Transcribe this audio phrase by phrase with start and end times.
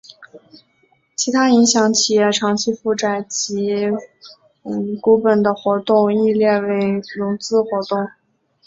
[1.15, 3.87] 其他影响企业长期负债及
[4.99, 8.09] 股本的活动亦列为融资活动。